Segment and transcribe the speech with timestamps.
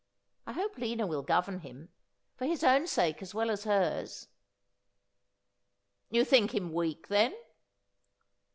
[0.47, 1.89] I hope Lina will govern him,
[2.35, 4.29] for his own sake as well as hers.''
[6.09, 7.37] You think him weak, then